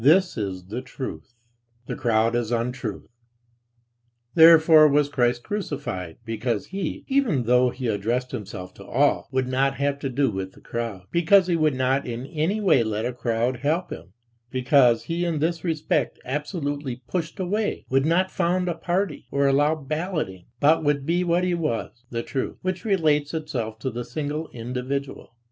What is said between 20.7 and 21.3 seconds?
would be